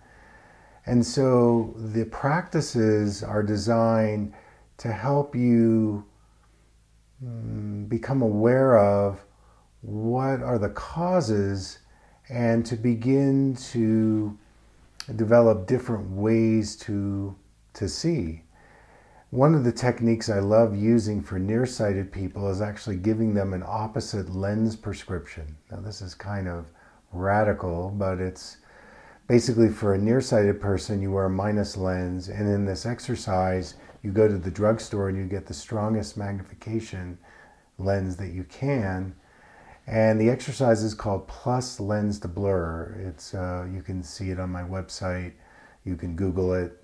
And 0.86 1.06
so 1.06 1.76
the 1.78 2.06
practices 2.06 3.24
are 3.24 3.44
designed 3.44 4.34
to 4.78 4.92
help 4.92 5.36
you 5.36 6.06
mm, 7.24 7.90
become 7.90 8.22
aware 8.22 8.78
of 8.78 9.24
what 9.82 10.42
are 10.42 10.58
the 10.58 10.70
causes 10.70 11.80
and 12.30 12.66
to 12.66 12.76
begin 12.76 13.56
to 13.56 14.38
develop 15.16 15.68
different 15.68 16.10
ways 16.12 16.76
to, 16.76 17.36
to 17.74 17.88
see. 17.88 18.44
One 19.32 19.56
of 19.56 19.66
the 19.66 19.74
techniques 19.74 20.30
I 20.30 20.40
love 20.40 20.74
using 20.74 21.22
for 21.22 21.38
nearsighted 21.38 22.14
people 22.14 22.50
is 22.50 22.62
actually 22.62 22.96
giving 22.96 23.34
them 23.34 23.54
an 23.54 23.62
opposite 23.66 24.34
lens 24.34 24.78
prescription. 24.78 25.58
Now, 25.70 25.82
this 25.82 26.02
is 26.02 26.16
kind 26.16 26.48
of 26.48 26.72
radical, 27.12 27.90
but 27.90 28.22
it's 28.22 28.60
basically 29.28 29.68
for 29.68 29.94
a 29.94 29.98
nearsighted 29.98 30.62
person, 30.62 31.02
you 31.02 31.12
wear 31.12 31.26
a 31.26 31.30
minus 31.30 31.76
lens, 31.76 32.30
and 32.30 32.48
in 32.48 32.64
this 32.64 32.86
exercise, 32.86 33.74
you 34.02 34.14
go 34.14 34.30
to 34.30 34.38
the 34.38 34.50
drugstore 34.50 35.10
and 35.10 35.18
you 35.18 35.26
get 35.26 35.46
the 35.46 35.54
strongest 35.54 36.16
magnification 36.16 37.18
lens 37.78 38.16
that 38.16 38.30
you 38.30 38.46
can. 38.46 39.14
And 39.88 40.22
the 40.22 40.30
exercise 40.30 40.84
is 40.84 40.94
called 40.94 41.28
plus 41.28 41.82
lens 41.82 42.18
to 42.20 42.30
blur. 42.30 42.96
It's 43.06 43.34
uh, 43.34 43.68
you 43.70 43.82
can 43.82 44.04
see 44.04 44.30
it 44.30 44.40
on 44.40 44.50
my 44.52 44.64
website. 44.64 45.34
You 45.84 45.98
can 45.98 46.16
Google 46.16 46.54
it, 46.54 46.77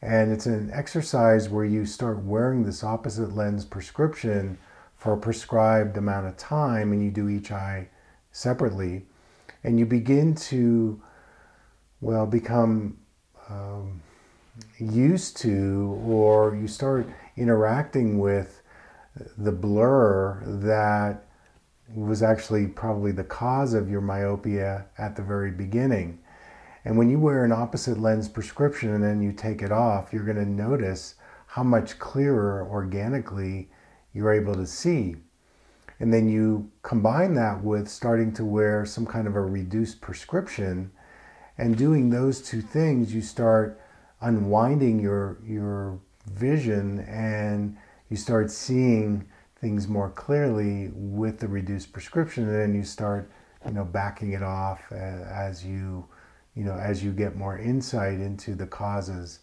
and 0.00 0.32
it's 0.32 0.46
an 0.46 0.70
exercise 0.72 1.48
where 1.48 1.64
you 1.64 1.84
start 1.84 2.22
wearing 2.22 2.64
this 2.64 2.84
opposite 2.84 3.34
lens 3.34 3.64
prescription 3.64 4.58
for 4.96 5.12
a 5.12 5.18
prescribed 5.18 5.96
amount 5.96 6.26
of 6.26 6.36
time, 6.36 6.92
and 6.92 7.02
you 7.02 7.10
do 7.10 7.28
each 7.28 7.50
eye 7.50 7.88
separately 8.32 9.06
and 9.64 9.78
you 9.78 9.86
begin 9.86 10.34
to, 10.34 11.00
well, 12.00 12.26
become 12.26 12.96
um, 13.48 14.00
used 14.78 15.36
to, 15.38 16.00
or 16.06 16.54
you 16.54 16.68
start 16.68 17.08
interacting 17.36 18.18
with 18.18 18.62
the 19.36 19.52
blur 19.52 20.42
that 20.44 21.24
was 21.94 22.22
actually 22.22 22.66
probably 22.66 23.12
the 23.12 23.24
cause 23.24 23.74
of 23.74 23.90
your 23.90 24.00
myopia 24.00 24.86
at 24.96 25.16
the 25.16 25.22
very 25.22 25.50
beginning. 25.50 26.18
And 26.84 26.96
when 26.96 27.10
you 27.10 27.18
wear 27.18 27.44
an 27.44 27.52
opposite 27.52 27.98
lens 27.98 28.28
prescription 28.28 28.94
and 28.94 29.02
then 29.02 29.20
you 29.20 29.32
take 29.32 29.62
it 29.62 29.72
off, 29.72 30.12
you're 30.12 30.24
going 30.24 30.36
to 30.36 30.48
notice 30.48 31.14
how 31.46 31.62
much 31.62 31.98
clearer 31.98 32.66
organically 32.70 33.70
you're 34.12 34.32
able 34.32 34.54
to 34.54 34.66
see. 34.66 35.16
And 36.00 36.12
then 36.12 36.28
you 36.28 36.70
combine 36.82 37.34
that 37.34 37.62
with 37.62 37.88
starting 37.88 38.32
to 38.34 38.44
wear 38.44 38.86
some 38.86 39.06
kind 39.06 39.26
of 39.26 39.34
a 39.34 39.40
reduced 39.40 40.00
prescription 40.00 40.92
and 41.56 41.76
doing 41.76 42.10
those 42.10 42.40
two 42.40 42.62
things, 42.62 43.12
you 43.12 43.20
start 43.20 43.80
unwinding 44.20 45.00
your, 45.00 45.38
your 45.44 45.98
vision 46.30 47.00
and 47.00 47.76
you 48.08 48.16
start 48.16 48.50
seeing 48.50 49.28
things 49.60 49.88
more 49.88 50.10
clearly 50.10 50.90
with 50.94 51.40
the 51.40 51.48
reduced 51.48 51.92
prescription 51.92 52.44
and 52.44 52.54
then 52.54 52.74
you 52.74 52.84
start 52.84 53.30
you 53.66 53.72
know 53.72 53.84
backing 53.84 54.32
it 54.32 54.42
off 54.42 54.92
as 54.92 55.64
you 55.64 56.06
you 56.58 56.64
know 56.64 56.74
as 56.74 57.02
you 57.02 57.12
get 57.12 57.36
more 57.36 57.56
insight 57.56 58.20
into 58.20 58.54
the 58.54 58.66
causes 58.66 59.38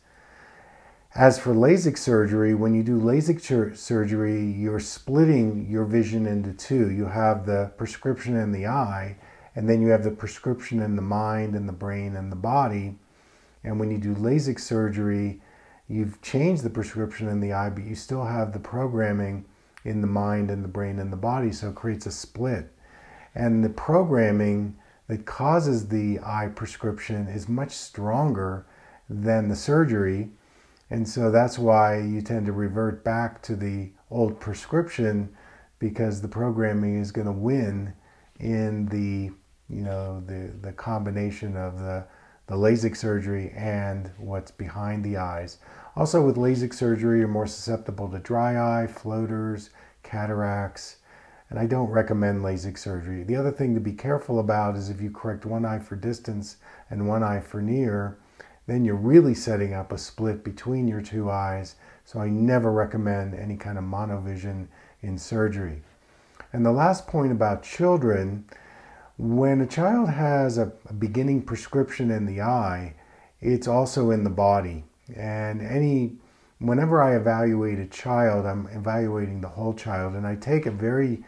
as 1.17 1.39
for 1.39 1.53
LASIK 1.53 1.97
surgery, 1.97 2.53
when 2.53 2.73
you 2.73 2.83
do 2.83 2.99
LASIK 2.99 3.77
surgery, 3.77 4.43
you're 4.43 4.81
splitting 4.81 5.65
your 5.69 5.85
vision 5.85 6.27
into 6.27 6.51
two. 6.51 6.91
You 6.91 7.05
have 7.05 7.45
the 7.45 7.71
prescription 7.77 8.35
in 8.35 8.51
the 8.51 8.67
eye, 8.67 9.15
and 9.55 9.69
then 9.69 9.81
you 9.81 9.87
have 9.87 10.03
the 10.03 10.11
prescription 10.11 10.81
in 10.81 10.97
the 10.97 11.01
mind 11.01 11.55
and 11.55 11.69
the 11.69 11.73
brain 11.73 12.17
and 12.17 12.29
the 12.29 12.35
body. 12.35 12.97
And 13.63 13.79
when 13.79 13.91
you 13.91 13.97
do 13.97 14.13
LASIK 14.13 14.59
surgery, 14.59 15.39
you've 15.87 16.21
changed 16.21 16.63
the 16.63 16.69
prescription 16.69 17.29
in 17.29 17.39
the 17.39 17.53
eye, 17.53 17.69
but 17.69 17.85
you 17.85 17.95
still 17.95 18.25
have 18.25 18.51
the 18.51 18.59
programming 18.59 19.45
in 19.85 20.01
the 20.01 20.07
mind 20.07 20.51
and 20.51 20.65
the 20.65 20.67
brain 20.67 20.99
and 20.99 21.13
the 21.13 21.17
body, 21.17 21.53
so 21.53 21.69
it 21.69 21.75
creates 21.75 22.05
a 22.05 22.11
split. 22.11 22.73
And 23.33 23.63
the 23.63 23.69
programming 23.69 24.75
that 25.07 25.25
causes 25.25 25.87
the 25.87 26.19
eye 26.25 26.49
prescription 26.53 27.27
is 27.27 27.47
much 27.47 27.71
stronger 27.71 28.65
than 29.09 29.49
the 29.49 29.55
surgery 29.55 30.29
and 30.89 31.07
so 31.07 31.31
that's 31.31 31.57
why 31.57 31.99
you 31.99 32.21
tend 32.21 32.45
to 32.45 32.51
revert 32.51 33.03
back 33.03 33.41
to 33.43 33.55
the 33.55 33.89
old 34.11 34.39
prescription 34.39 35.35
because 35.79 36.21
the 36.21 36.27
programming 36.27 36.99
is 36.99 37.11
going 37.11 37.27
to 37.27 37.33
win 37.33 37.93
in 38.39 38.85
the 38.87 39.31
you 39.73 39.81
know 39.81 40.21
the 40.27 40.51
the 40.61 40.71
combination 40.73 41.57
of 41.57 41.79
the 41.79 42.05
the 42.47 42.55
LASIK 42.55 42.95
surgery 42.95 43.51
and 43.55 44.11
what's 44.19 44.51
behind 44.51 45.03
the 45.03 45.17
eyes. 45.17 45.57
Also 45.95 46.21
with 46.21 46.35
LASIK 46.35 46.73
surgery 46.73 47.19
you're 47.19 47.27
more 47.27 47.47
susceptible 47.47 48.07
to 48.09 48.19
dry 48.19 48.83
eye, 48.83 48.85
floaters, 48.85 49.71
cataracts, 50.03 50.97
and 51.49 51.59
I 51.59 51.65
don't 51.65 51.89
recommend 51.89 52.43
LASIK 52.43 52.77
surgery. 52.77 53.23
The 53.23 53.35
other 53.35 53.51
thing 53.51 53.75
to 53.75 53.79
be 53.79 53.93
careful 53.93 54.39
about 54.39 54.75
is 54.75 54.89
if 54.89 54.99
you 54.99 55.11
correct 55.11 55.45
one 55.45 55.65
eye 55.65 55.79
for 55.79 55.95
distance 55.95 56.57
and 56.89 57.07
one 57.07 57.23
eye 57.23 57.39
for 57.39 57.61
near, 57.61 58.17
then 58.67 58.83
you're 58.83 58.95
really 58.95 59.35
setting 59.35 59.73
up 59.73 59.91
a 59.91 59.97
split 59.97 60.43
between 60.43 60.87
your 60.87 61.01
two 61.01 61.29
eyes. 61.29 61.75
So 62.03 62.19
I 62.19 62.29
never 62.29 62.71
recommend 62.71 63.35
any 63.35 63.57
kind 63.57 63.77
of 63.77 63.83
monovision 63.83 64.67
in 65.01 65.17
surgery. 65.17 65.83
And 66.51 66.65
the 66.65 66.71
last 66.71 67.07
point 67.07 67.31
about 67.31 67.63
children, 67.63 68.45
when 69.17 69.61
a 69.61 69.67
child 69.67 70.09
has 70.09 70.57
a, 70.57 70.71
beginning 70.97 71.43
prescription 71.43 72.11
in 72.11 72.25
the 72.25 72.41
eye, 72.41 72.95
it's 73.39 73.67
also 73.67 74.09
in 74.11 74.23
the 74.23 74.29
body. 74.29 74.83
And 75.15 75.61
any 75.61 76.17
whenever 76.59 77.01
I 77.01 77.15
evaluate 77.15 77.79
a 77.79 77.85
child, 77.85 78.45
I'm 78.45 78.67
evaluating 78.67 79.41
the 79.41 79.49
whole 79.49 79.73
child, 79.73 80.13
and 80.13 80.25
I 80.25 80.35
take 80.35 80.65
a 80.65 80.71
very 80.71 81.23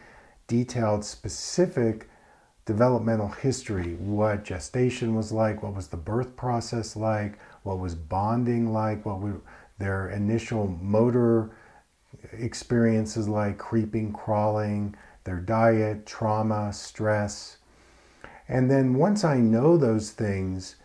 detailed, 0.48 1.06
specific 1.06 2.10
developmental 2.66 3.30
history 3.30 3.96
what 3.96 4.44
gestation 4.44 5.16
was 5.16 5.32
like, 5.32 5.64
what 5.64 5.74
was 5.74 5.88
the 5.88 5.98
birth 5.98 6.36
process 6.36 6.96
like, 6.96 7.40
what 7.64 7.80
was 7.80 7.96
bonding 7.96 8.74
like, 8.74 9.06
what 9.06 9.20
were 9.20 9.42
their 9.80 10.10
initial 10.10 10.68
motor 10.82 11.52
experiences 12.34 13.28
like, 13.28 13.58
creeping, 13.58 14.12
crawling, 14.12 14.96
their 15.24 15.40
diet, 15.40 16.06
trauma, 16.06 16.74
stress. 16.74 17.58
And 18.48 18.72
then 18.72 18.96
once 18.96 19.24
I 19.24 19.38
know 19.38 19.78
those 19.78 20.12
things, 20.12 20.78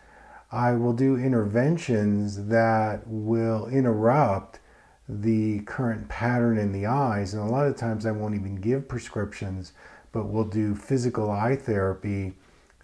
I 0.51 0.73
will 0.73 0.93
do 0.93 1.17
interventions 1.17 2.47
that 2.47 3.07
will 3.07 3.67
interrupt 3.67 4.59
the 5.07 5.59
current 5.61 6.09
pattern 6.09 6.57
in 6.57 6.71
the 6.71 6.85
eyes. 6.85 7.33
And 7.33 7.43
a 7.43 7.51
lot 7.51 7.67
of 7.67 7.75
times 7.75 8.05
I 8.05 8.11
won't 8.11 8.35
even 8.35 8.55
give 8.55 8.87
prescriptions 8.87 9.73
but 10.13 10.27
we'll 10.27 10.45
do 10.45 10.75
physical 10.75 11.29
eye 11.29 11.57
therapy 11.57 12.33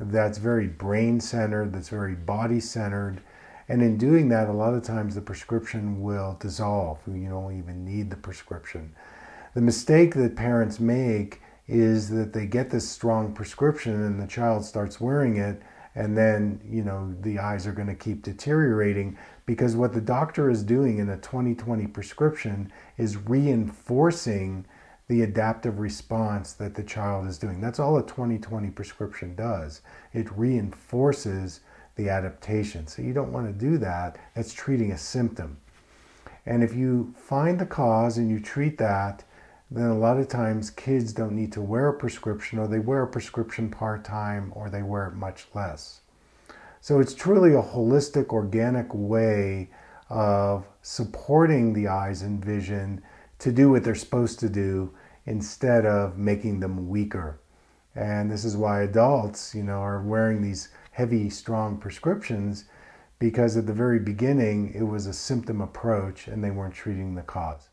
that's 0.02 0.38
very 0.38 0.68
brain 0.68 1.20
centered, 1.20 1.74
that's 1.74 1.90
very 1.90 2.16
body 2.16 2.60
centered. 2.60 3.22
And 3.68 3.82
in 3.82 3.98
doing 3.98 4.30
that, 4.30 4.50
a 4.50 4.54
lot 4.54 4.74
of 4.74 4.82
times 4.82 5.14
the 5.14 5.22
prescription 5.22 6.02
will 6.02 6.38
dissolve. 6.40 7.00
You 7.06 7.30
don't 7.30 7.58
even 7.58 7.86
need 7.86 8.10
the 8.10 8.16
prescription. 8.16 8.96
The 9.54 9.62
mistake 9.62 10.16
that 10.16 10.36
parents 10.36 10.80
make 10.80 11.42
is 11.68 12.10
that 12.10 12.34
they 12.34 12.46
get 12.46 12.72
this 12.72 12.90
strong 12.90 13.34
prescription 13.34 13.94
and 14.04 14.20
the 14.20 14.26
child 14.26 14.66
starts 14.66 15.00
wearing 15.00 15.38
it 15.38 15.62
and 15.96 16.18
then 16.18 16.62
you 16.64 16.84
know 16.84 17.14
the 17.22 17.40
eyes 17.40 17.66
are 17.66 17.72
going 17.72 17.88
to 17.88 17.96
keep 17.96 18.22
deteriorating 18.22 19.18
because 19.46 19.76
what 19.76 19.94
the 19.94 20.02
doctor 20.02 20.50
is 20.50 20.64
doing 20.64 21.00
in 21.00 21.10
a 21.10 21.18
2020 21.18 21.88
prescription 21.88 22.72
is 22.98 23.18
reinforcing 23.18 24.66
the 25.08 25.24
adaptive 25.24 25.80
response 25.80 26.54
that 26.54 26.76
the 26.76 26.84
child 26.84 27.26
is 27.28 27.40
doing. 27.40 27.60
That's 27.60 27.80
all 27.80 27.98
a 27.98 28.06
2020 28.06 28.70
prescription 28.70 29.36
does. 29.36 29.82
It 30.14 30.32
reinforces 30.38 31.62
the 31.96 32.10
adaptation. 32.10 32.86
So 32.86 33.02
you 33.02 33.12
don't 33.12 33.34
want 33.34 33.48
to 33.48 33.54
do 33.54 33.80
that. 33.80 34.20
That's 34.36 34.54
treating 34.54 34.92
a 34.92 34.98
symptom. 34.98 35.58
And 36.46 36.64
if 36.64 36.76
you 36.76 37.14
find 37.18 37.60
the 37.60 37.66
cause 37.66 38.18
and 38.18 38.30
you 38.30 38.40
treat 38.40 38.78
that, 38.78 39.24
then 39.72 39.88
a 39.88 39.98
lot 39.98 40.18
of 40.18 40.28
times 40.28 40.72
kids 40.72 41.14
don't 41.14 41.36
need 41.36 41.52
to 41.52 41.62
wear 41.62 41.90
a 41.90 41.94
prescription 41.94 42.58
or 42.58 42.68
they 42.68 42.80
wear 42.80 43.04
a 43.04 43.08
prescription 43.08 43.70
part 43.70 44.04
time 44.04 44.52
or 44.56 44.70
they 44.70 44.82
wear 44.82 45.08
it 45.08 45.16
much 45.16 45.48
less. 45.54 46.02
So 46.82 47.00
it's 47.00 47.14
truly 47.14 47.54
a 47.54 47.62
holistic, 47.62 48.30
organic 48.30 48.88
way 48.94 49.70
of 50.10 50.66
supporting 50.82 51.74
the 51.74 51.88
eyes 51.88 52.22
and 52.24 52.44
vision 52.44 53.02
to 53.40 53.52
do 53.52 53.70
what 53.70 53.84
they're 53.84 53.96
supposed 53.96 54.40
to 54.40 54.50
do 54.50 54.92
instead 55.26 55.86
of 55.86 56.18
making 56.18 56.60
them 56.60 56.90
weaker. 56.90 57.40
And 57.96 58.32
this 58.32 58.46
is 58.46 58.58
why 58.58 58.82
adults, 58.82 59.54
you 59.54 59.64
know, 59.64 59.80
are 59.80 60.02
wearing 60.02 60.42
these 60.42 60.70
heavy, 60.92 61.30
strong 61.30 61.78
prescriptions 61.78 62.66
because 63.20 63.58
at 63.58 63.68
the 63.68 63.74
very 63.74 64.00
beginning 64.00 64.74
it 64.74 64.84
was 64.84 65.06
a 65.06 65.14
symptom 65.14 65.62
approach 65.62 66.28
and 66.28 66.44
they 66.44 66.52
weren't 66.52 66.74
treating 66.74 67.16
the 67.16 67.22
cause. 67.22 67.69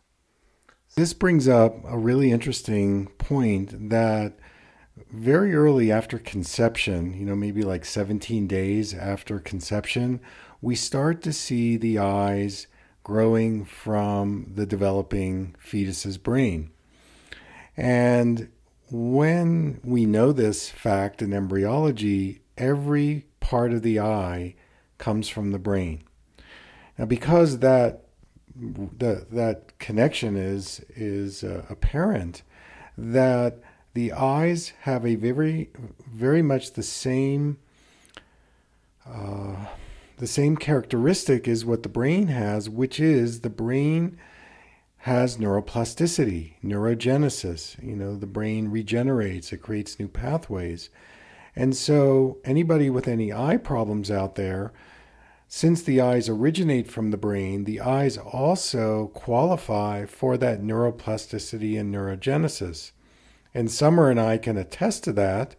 This 0.96 1.12
brings 1.12 1.46
up 1.46 1.84
a 1.84 1.98
really 1.98 2.30
interesting 2.30 3.08
point 3.18 3.90
that 3.90 4.38
very 5.12 5.54
early 5.54 5.92
after 5.92 6.18
conception, 6.18 7.12
you 7.12 7.26
know, 7.26 7.36
maybe 7.36 7.60
like 7.60 7.84
17 7.84 8.46
days 8.46 8.94
after 8.94 9.38
conception, 9.38 10.22
we 10.62 10.74
start 10.74 11.20
to 11.20 11.34
see 11.34 11.76
the 11.76 11.98
eyes 11.98 12.66
growing 13.04 13.66
from 13.66 14.50
the 14.54 14.64
developing 14.64 15.54
fetus's 15.58 16.16
brain. 16.16 16.70
And 17.76 18.48
when 18.90 19.82
we 19.84 20.06
know 20.06 20.32
this 20.32 20.70
fact 20.70 21.20
in 21.20 21.34
embryology, 21.34 22.40
every 22.56 23.26
part 23.40 23.74
of 23.74 23.82
the 23.82 24.00
eye 24.00 24.54
comes 24.96 25.28
from 25.28 25.52
the 25.52 25.58
brain. 25.58 26.04
Now, 26.96 27.04
because 27.04 27.58
that 27.58 28.05
that 28.98 29.30
that 29.30 29.78
connection 29.78 30.36
is 30.36 30.80
is 30.94 31.44
uh, 31.44 31.64
apparent, 31.68 32.42
that 32.96 33.58
the 33.94 34.12
eyes 34.12 34.72
have 34.82 35.04
a 35.04 35.14
very 35.14 35.70
very 36.06 36.42
much 36.42 36.72
the 36.72 36.82
same 36.82 37.58
uh, 39.06 39.66
the 40.18 40.26
same 40.26 40.56
characteristic 40.56 41.46
as 41.46 41.64
what 41.64 41.82
the 41.82 41.88
brain 41.88 42.28
has, 42.28 42.68
which 42.68 42.98
is 42.98 43.40
the 43.40 43.50
brain 43.50 44.18
has 44.98 45.36
neuroplasticity, 45.36 46.54
neurogenesis. 46.64 47.82
You 47.82 47.94
know, 47.94 48.16
the 48.16 48.26
brain 48.26 48.68
regenerates, 48.68 49.52
it 49.52 49.58
creates 49.58 50.00
new 50.00 50.08
pathways. 50.08 50.90
And 51.54 51.76
so, 51.76 52.38
anybody 52.44 52.90
with 52.90 53.06
any 53.06 53.32
eye 53.32 53.56
problems 53.56 54.10
out 54.10 54.34
there, 54.34 54.72
since 55.48 55.82
the 55.82 56.00
eyes 56.00 56.28
originate 56.28 56.90
from 56.90 57.10
the 57.10 57.16
brain, 57.16 57.64
the 57.64 57.80
eyes 57.80 58.18
also 58.18 59.08
qualify 59.08 60.04
for 60.04 60.36
that 60.36 60.60
neuroplasticity 60.60 61.78
and 61.78 61.94
neurogenesis. 61.94 62.90
And 63.54 63.70
Summer 63.70 64.10
and 64.10 64.20
I 64.20 64.38
can 64.38 64.56
attest 64.56 65.04
to 65.04 65.12
that 65.12 65.54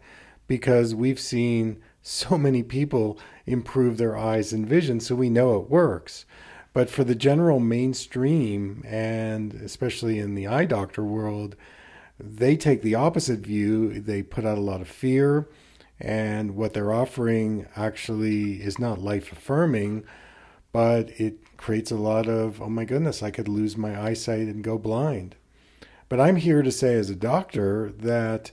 because 0.46 0.94
we've 0.94 1.20
seen 1.20 1.80
so 2.02 2.38
many 2.38 2.62
people 2.62 3.18
improve 3.46 3.96
their 3.96 4.16
eyes 4.16 4.52
and 4.52 4.66
vision, 4.66 5.00
so 5.00 5.14
we 5.14 5.30
know 5.30 5.60
it 5.60 5.70
works. 5.70 6.26
But 6.72 6.90
for 6.90 7.02
the 7.02 7.14
general 7.14 7.58
mainstream, 7.58 8.82
and 8.86 9.54
especially 9.54 10.18
in 10.18 10.34
the 10.34 10.46
eye 10.46 10.64
doctor 10.64 11.02
world, 11.02 11.56
they 12.20 12.56
take 12.56 12.82
the 12.82 12.94
opposite 12.94 13.40
view. 13.40 14.00
They 14.00 14.22
put 14.22 14.44
out 14.44 14.58
a 14.58 14.62
lot 14.62 14.80
of 14.80 14.88
fear, 14.88 15.48
and 16.00 16.54
what 16.54 16.74
they're 16.74 16.92
offering 16.92 17.66
actually 17.76 18.62
is 18.62 18.78
not 18.78 19.00
life 19.00 19.32
affirming, 19.32 20.04
but 20.72 21.10
it 21.20 21.56
creates 21.56 21.90
a 21.90 21.96
lot 21.96 22.28
of, 22.28 22.62
oh 22.62 22.68
my 22.68 22.84
goodness, 22.84 23.22
I 23.22 23.30
could 23.30 23.48
lose 23.48 23.76
my 23.76 24.00
eyesight 24.00 24.48
and 24.48 24.62
go 24.62 24.78
blind. 24.78 25.34
But 26.08 26.20
I'm 26.20 26.36
here 26.36 26.62
to 26.62 26.70
say, 26.70 26.94
as 26.94 27.10
a 27.10 27.16
doctor, 27.16 27.92
that 27.98 28.52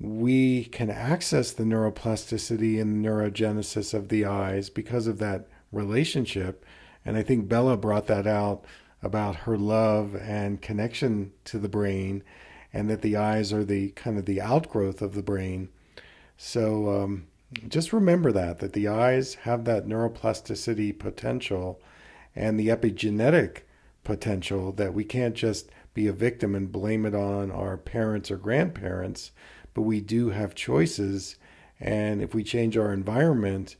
we 0.00 0.64
can 0.64 0.90
access 0.90 1.50
the 1.50 1.64
neuroplasticity 1.64 2.80
and 2.80 3.04
neurogenesis 3.04 3.92
of 3.92 4.08
the 4.08 4.24
eyes 4.24 4.70
because 4.70 5.06
of 5.06 5.18
that 5.18 5.48
relationship 5.72 6.64
and 7.08 7.16
I 7.16 7.22
think 7.22 7.48
Bella 7.48 7.78
brought 7.78 8.06
that 8.08 8.26
out 8.26 8.66
about 9.02 9.36
her 9.36 9.56
love 9.56 10.14
and 10.14 10.60
connection 10.60 11.32
to 11.44 11.58
the 11.58 11.68
brain, 11.68 12.22
and 12.70 12.90
that 12.90 13.00
the 13.00 13.16
eyes 13.16 13.50
are 13.50 13.64
the 13.64 13.92
kind 13.92 14.18
of 14.18 14.26
the 14.26 14.42
outgrowth 14.42 15.00
of 15.00 15.14
the 15.14 15.22
brain. 15.22 15.70
So 16.38 17.02
um, 17.02 17.26
just 17.68 17.92
remember 17.92 18.32
that 18.32 18.60
that 18.60 18.72
the 18.72 18.88
eyes 18.88 19.34
have 19.34 19.64
that 19.64 19.86
neuroplasticity 19.86 20.96
potential 20.98 21.82
and 22.34 22.58
the 22.58 22.68
epigenetic 22.68 23.62
potential 24.04 24.72
that 24.72 24.94
we 24.94 25.04
can't 25.04 25.34
just 25.34 25.68
be 25.92 26.06
a 26.06 26.12
victim 26.12 26.54
and 26.54 26.70
blame 26.70 27.04
it 27.04 27.14
on 27.14 27.50
our 27.50 27.76
parents 27.76 28.30
or 28.30 28.36
grandparents, 28.36 29.32
but 29.74 29.82
we 29.82 30.00
do 30.00 30.30
have 30.30 30.54
choices. 30.54 31.36
And 31.80 32.22
if 32.22 32.34
we 32.34 32.44
change 32.44 32.76
our 32.76 32.92
environment, 32.92 33.74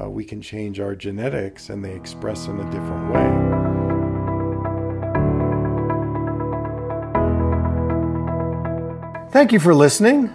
uh, 0.00 0.08
we 0.08 0.24
can 0.24 0.40
change 0.40 0.80
our 0.80 0.96
genetics 0.96 1.68
and 1.68 1.84
they 1.84 1.94
express 1.94 2.46
in 2.46 2.58
a 2.58 2.64
different 2.70 3.12
way. 3.12 3.48
Thank 9.30 9.52
you 9.52 9.60
for 9.60 9.74
listening. 9.74 10.34